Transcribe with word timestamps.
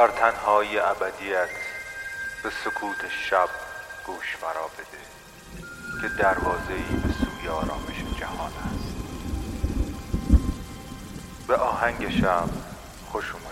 در 0.00 0.08
تنهای 0.08 0.78
ابدیت 0.78 1.48
به 2.42 2.50
سکوت 2.64 3.08
شب 3.30 3.48
گوش 4.06 4.36
فرا 4.36 4.66
بده 4.66 5.00
که 6.00 6.22
دروازه 6.22 6.72
ای 6.72 6.96
به 6.96 7.12
سوی 7.12 7.48
آرامش 7.48 8.18
جهان 8.20 8.52
است. 8.52 8.96
به 11.48 11.56
آهنگ 11.56 12.20
شب 12.20 12.48
خوش 13.12 13.32
اومدید 13.32 13.49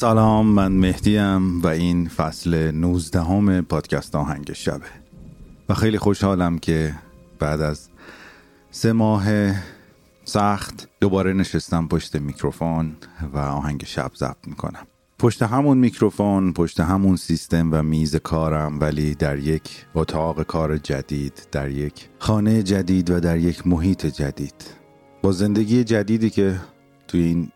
سلام 0.00 0.46
من 0.46 0.72
مهدیم 0.72 1.62
و 1.62 1.66
این 1.66 2.08
فصل 2.08 2.70
19 2.70 3.20
همه 3.22 3.62
پادکست 3.62 4.14
آهنگ 4.14 4.52
شبه. 4.52 4.86
و 5.68 5.74
خیلی 5.74 5.98
خوشحالم 5.98 6.58
که 6.58 6.94
بعد 7.38 7.60
از 7.60 7.88
سه 8.70 8.92
ماه 8.92 9.24
سخت 10.24 10.88
دوباره 11.00 11.32
نشستم 11.32 11.88
پشت 11.88 12.16
میکروفون 12.16 12.96
و 13.32 13.38
آهنگ 13.38 13.84
شب 13.84 14.10
ضبط 14.16 14.46
می‌کنم. 14.46 14.86
پشت 15.18 15.42
همون 15.42 15.78
میکروفون 15.78 16.52
پشت 16.52 16.80
همون 16.80 17.16
سیستم 17.16 17.68
و 17.72 17.82
میز 17.82 18.16
کارم 18.16 18.80
ولی 18.80 19.14
در 19.14 19.38
یک 19.38 19.86
اتاق 19.94 20.42
کار 20.42 20.76
جدید 20.76 21.48
در 21.52 21.70
یک 21.70 22.08
خانه 22.18 22.62
جدید 22.62 23.10
و 23.10 23.20
در 23.20 23.38
یک 23.38 23.66
محیط 23.66 24.06
جدید. 24.06 24.74
با 25.22 25.32
زندگی 25.32 25.84
جدیدی 25.84 26.30
که 26.30 26.60
توی 27.08 27.22
این 27.22 27.52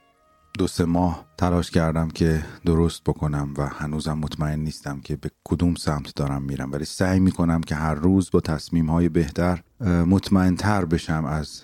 دو 0.59 0.67
سه 0.67 0.85
ماه 0.85 1.27
تلاش 1.39 1.71
کردم 1.71 2.09
که 2.09 2.45
درست 2.67 3.05
بکنم 3.05 3.55
و 3.59 3.67
هنوزم 3.67 4.13
مطمئن 4.13 4.61
نیستم 4.61 5.01
که 5.01 5.17
به 5.17 5.31
کدوم 5.45 5.75
سمت 5.75 6.15
دارم 6.15 6.43
میرم. 6.43 6.73
ولی 6.73 6.85
سعی 6.85 7.21
می‌کنم 7.21 7.61
که 7.61 7.75
هر 7.75 7.95
روز 7.95 8.31
با 8.31 8.41
تصمیم 8.41 8.91
های 8.91 9.09
بهتر 9.09 9.63
مطمئن 9.81 10.57
تر 10.57 10.85
بشم 10.85 11.25
از 11.25 11.63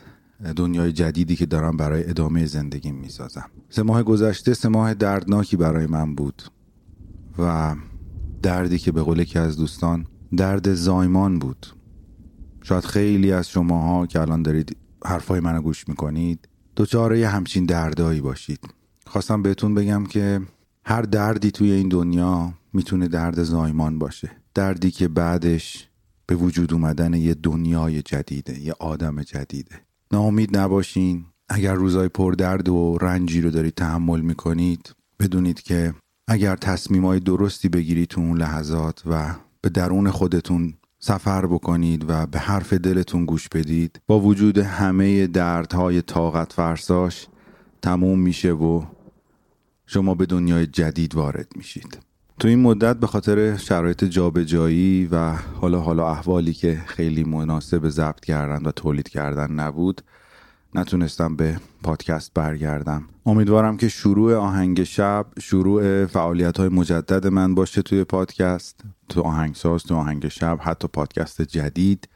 دنیای 0.56 0.92
جدیدی 0.92 1.36
که 1.36 1.46
دارم 1.46 1.76
برای 1.76 2.10
ادامه 2.10 2.46
زندگی 2.46 2.92
می‌سازم. 2.92 3.50
سه 3.68 3.82
ماه 3.82 4.02
گذشته 4.02 4.54
سه 4.54 4.68
ماه 4.68 4.94
دردناکی 4.94 5.56
برای 5.56 5.86
من 5.86 6.14
بود 6.14 6.42
و 7.38 7.74
دردی 8.42 8.78
که 8.78 8.92
به 8.92 9.02
قول 9.02 9.24
که 9.24 9.40
از 9.40 9.56
دوستان 9.56 10.06
درد 10.36 10.74
زایمان 10.74 11.38
بود. 11.38 11.66
شاید 12.62 12.84
خیلی 12.84 13.32
از 13.32 13.48
شماها 13.48 14.06
که 14.06 14.20
الان 14.20 14.42
دارید 14.42 14.76
حرفای 15.04 15.40
منو 15.40 15.60
گوش 15.62 15.88
می‌کنید 15.88 16.48
دوچاره 16.76 17.28
همچین 17.28 17.66
دردایی 17.66 18.20
باشید. 18.20 18.60
خواستم 19.10 19.42
بهتون 19.42 19.74
بگم 19.74 20.04
که 20.04 20.40
هر 20.84 21.02
دردی 21.02 21.50
توی 21.50 21.72
این 21.72 21.88
دنیا 21.88 22.52
می‌تونه 22.72 23.08
درد 23.08 23.42
زایمان 23.42 23.98
باشه. 23.98 24.30
دردی 24.54 24.90
که 24.90 25.08
بعدش 25.08 25.88
به 26.26 26.34
وجود 26.34 26.72
اومدن 26.72 27.14
یه 27.14 27.34
دنیای 27.34 28.02
جدیده 28.02 28.60
یه 28.60 28.74
آدم 28.80 29.22
جدیده. 29.22 29.74
ناامید 30.12 30.56
نباشین. 30.56 31.24
اگر 31.48 31.74
روزای 31.74 32.08
پر 32.08 32.32
درد 32.32 32.68
و 32.68 32.98
رنجی 33.00 33.40
رو 33.40 33.50
دارید 33.50 33.74
تحمل 33.74 34.20
می‌کنید 34.20 34.94
بدونید 35.20 35.62
که 35.62 35.94
اگر 36.28 36.56
تصمیمای 36.56 37.20
درستی 37.20 37.68
بگیرید 37.68 38.08
تو 38.08 38.20
اون 38.20 38.38
لحظات 38.38 39.02
و 39.06 39.34
به 39.60 39.68
درون 39.68 40.10
خودتون 40.10 40.74
سفر 40.98 41.46
بکنید 41.46 42.04
و 42.08 42.26
به 42.26 42.38
حرف 42.38 42.72
دلتون 42.72 43.24
گوش 43.24 43.48
بدید 43.48 44.00
با 44.06 44.20
وجود 44.20 44.58
همه 44.58 45.26
دردهای 45.26 46.02
طاقت 46.02 46.52
فرساش 46.52 47.26
تموم 47.82 48.18
میشه 48.18 48.52
و 48.52 48.82
شما 49.92 50.14
به 50.14 50.26
دنیای 50.26 50.66
جدید 50.66 51.14
وارد 51.14 51.48
میشید. 51.56 51.98
تو 52.38 52.48
این 52.48 52.60
مدت 52.60 52.96
به 52.96 53.06
خاطر 53.06 53.56
شرایط 53.56 54.04
جابجایی 54.04 55.08
و 55.12 55.32
حالا 55.32 55.80
حالا 55.80 56.10
احوالی 56.10 56.52
که 56.52 56.82
خیلی 56.86 57.24
مناسب 57.24 57.88
ضبط 57.88 58.20
کردن 58.20 58.66
و 58.66 58.70
تولید 58.70 59.08
کردن 59.08 59.52
نبود 59.52 60.02
نتونستم 60.74 61.36
به 61.36 61.60
پادکست 61.82 62.34
برگردم. 62.34 63.04
امیدوارم 63.26 63.76
که 63.76 63.88
شروع 63.88 64.34
آهنگ 64.34 64.84
شب 64.84 65.26
شروع 65.40 66.06
فعالیت 66.06 66.58
های 66.58 66.68
مجدد 66.68 67.26
من 67.26 67.54
باشه 67.54 67.82
توی 67.82 68.04
پادکست. 68.04 68.80
تو 69.08 69.20
آهنگساز 69.22 69.82
تو 69.82 69.96
آهنگ 69.96 70.28
شب 70.28 70.58
حتی 70.62 70.88
پادکست 70.88 71.42
جدید 71.42 72.08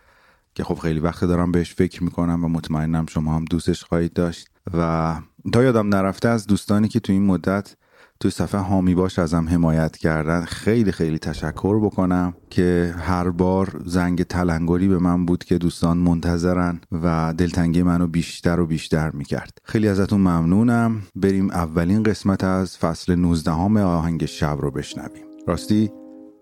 که 0.55 0.65
خب 0.65 0.75
خیلی 0.75 1.01
وقت 1.01 1.25
دارم 1.25 1.53
بهش 1.53 1.75
فکر 1.75 2.05
می‌کنم 2.05 2.45
و 2.45 2.49
مطمئنم 2.49 3.07
شما 3.07 3.37
هم 3.37 3.45
دوستش 3.45 3.85
خواهید 3.85 4.13
داشت. 4.13 4.49
و 4.75 5.15
تا 5.53 5.63
یادم 5.63 5.89
نرفته 5.89 6.29
از 6.29 6.47
دوستانی 6.47 6.89
که 6.89 7.01
تو 7.01 7.13
این 7.13 7.27
مدت 7.27 7.77
توی 8.21 8.31
صفحه 8.31 8.61
هامی 8.61 8.95
باش 8.95 9.19
ازم 9.19 9.49
حمایت 9.49 9.97
کردن 9.97 10.45
خیلی 10.45 10.93
خیلی 10.93 11.19
تشکر 11.19 11.81
بکنم 11.85 12.35
که 12.51 12.95
هر 12.99 13.31
بار 13.31 13.83
زنگ 13.85 14.23
تلنگری 14.23 14.89
به 14.89 14.99
من 14.99 15.27
بود 15.27 15.45
که 15.45 15.59
دوستان 15.59 15.99
منتظرن 15.99 16.81
و 16.93 17.35
دلتنگی 17.39 17.83
منو 17.83 18.07
بیشتر 18.07 18.61
و 18.61 18.67
بیشتر 18.67 19.11
می‌کرد. 19.11 19.59
خیلی 19.65 19.89
ازتون 19.89 20.21
ممنونم. 20.21 21.03
بریم 21.17 21.51
اولین 21.51 22.03
قسمت 22.03 22.45
از 22.45 22.79
فصل 22.79 23.15
19 23.15 23.51
آهنگ 23.81 24.25
شب 24.25 24.57
رو 24.61 24.71
بشنویم. 24.71 25.25
راستی 25.47 25.91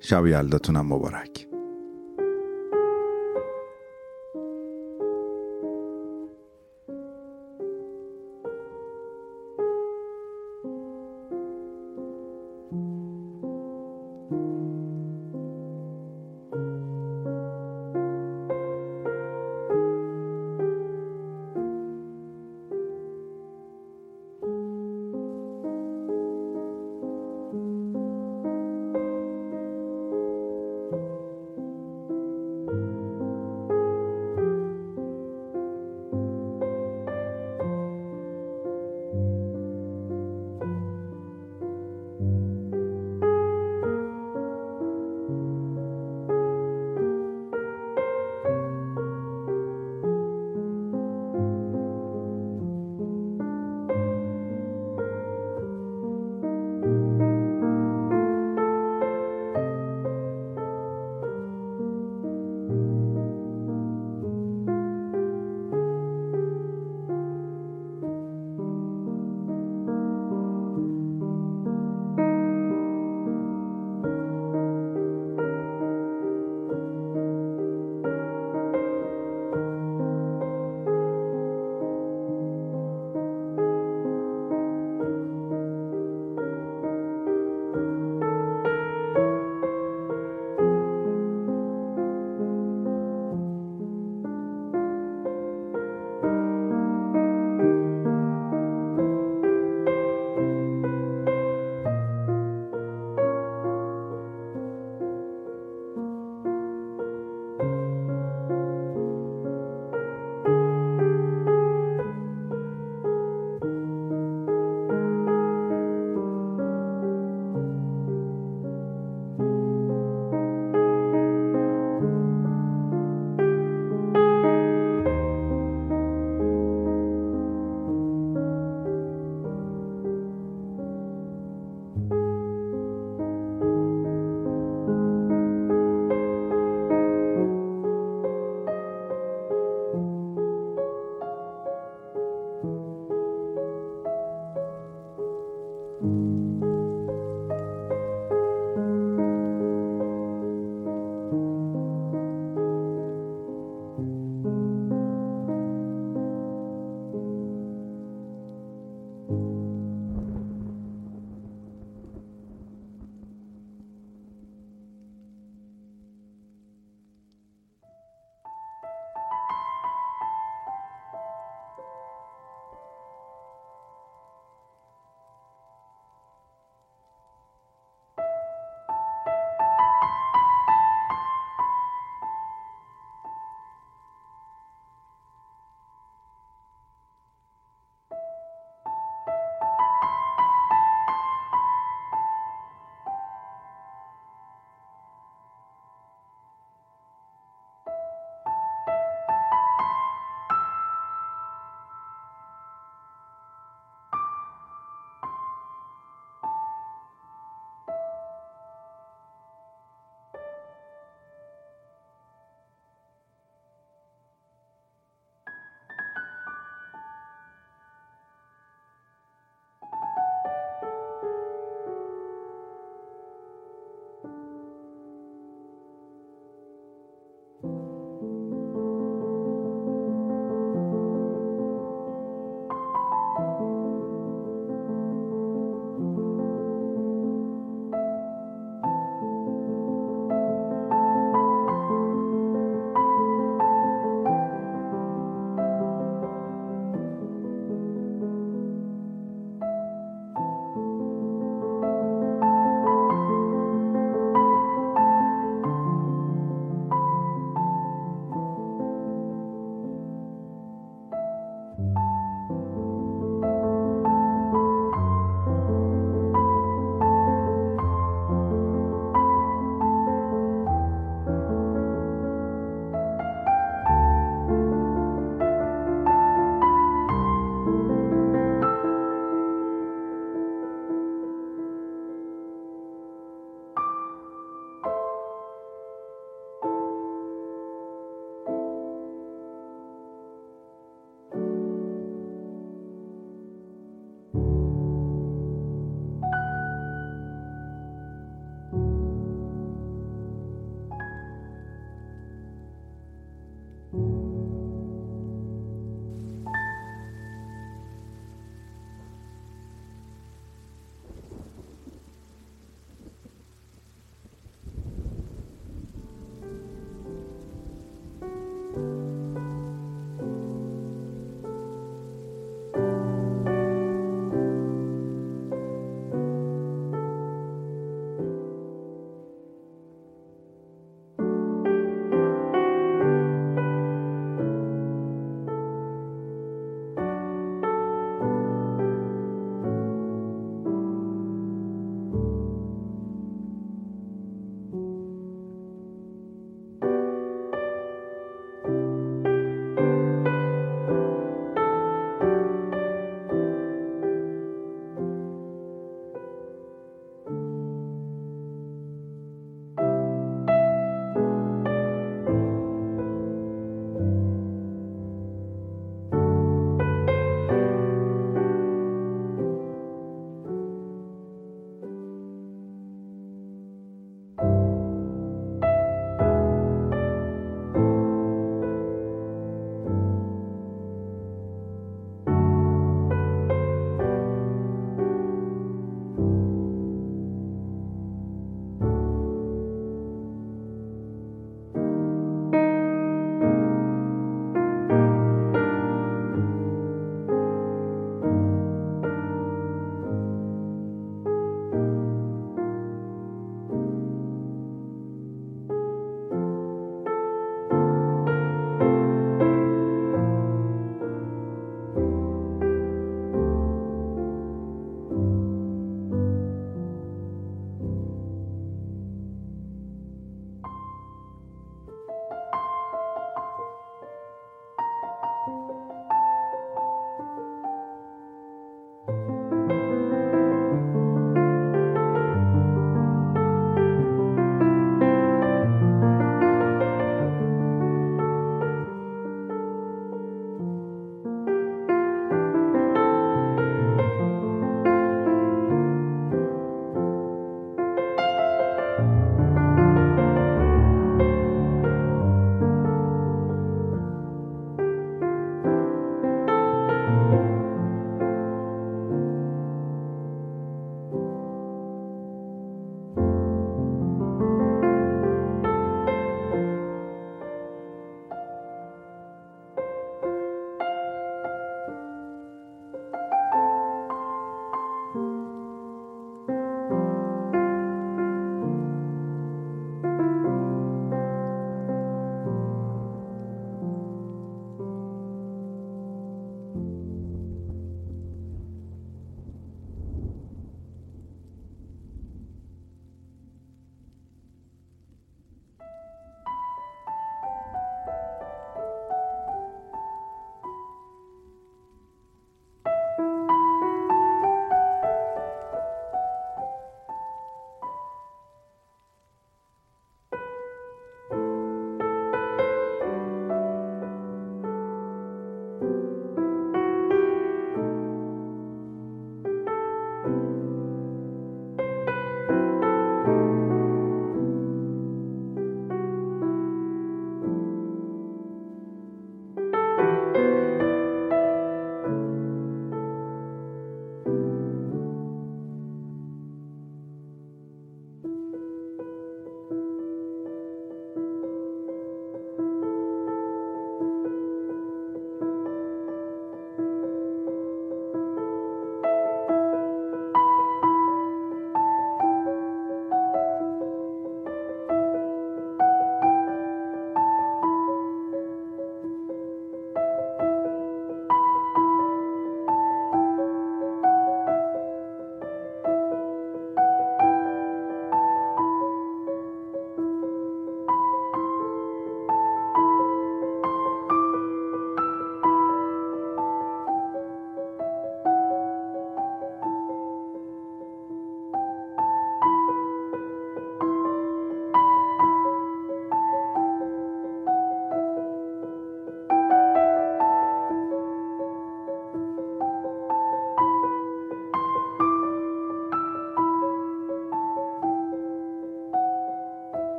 شب 0.00 0.26
یلداتونم 0.26 0.86
مبارک. 0.86 1.51